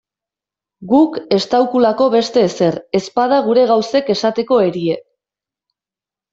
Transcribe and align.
Guk 0.91 1.19
estaukulako 1.37 2.07
beste 2.15 2.47
ezer, 2.49 2.79
ezpada 3.03 3.39
gure 3.51 3.69
gauzek 3.75 4.13
esateko 4.17 4.61
erie. 4.73 5.01